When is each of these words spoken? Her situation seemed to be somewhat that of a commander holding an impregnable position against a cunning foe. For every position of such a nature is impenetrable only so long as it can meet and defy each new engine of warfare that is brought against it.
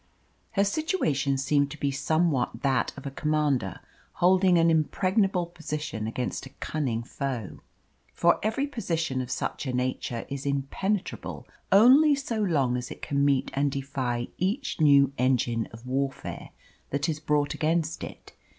Her 0.53 0.63
situation 0.63 1.37
seemed 1.37 1.69
to 1.69 1.79
be 1.79 1.91
somewhat 1.91 2.63
that 2.63 2.91
of 2.97 3.05
a 3.05 3.11
commander 3.11 3.81
holding 4.13 4.57
an 4.57 4.71
impregnable 4.71 5.45
position 5.45 6.07
against 6.07 6.47
a 6.47 6.55
cunning 6.59 7.03
foe. 7.03 7.59
For 8.15 8.39
every 8.41 8.65
position 8.65 9.21
of 9.21 9.29
such 9.29 9.67
a 9.67 9.73
nature 9.73 10.25
is 10.27 10.43
impenetrable 10.43 11.47
only 11.71 12.15
so 12.15 12.41
long 12.41 12.77
as 12.77 12.89
it 12.89 13.03
can 13.03 13.23
meet 13.23 13.51
and 13.53 13.71
defy 13.71 14.29
each 14.39 14.81
new 14.81 15.13
engine 15.19 15.67
of 15.71 15.85
warfare 15.85 16.49
that 16.89 17.07
is 17.07 17.19
brought 17.19 17.53
against 17.53 18.03
it. 18.03 18.33